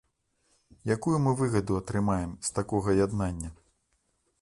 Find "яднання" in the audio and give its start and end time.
3.05-3.49